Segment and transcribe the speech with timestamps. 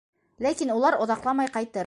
[0.45, 1.79] Ләкин улар оҙаҡламай ҡайтыр.